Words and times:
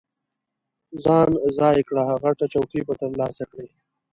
ځان 1.03 1.29
ځای 1.57 1.77
کړه، 1.89 2.03
غټه 2.21 2.45
چوکۍ 2.53 2.81
به 2.87 2.93
ترلاسه 3.01 3.43
کړې. 3.51 3.67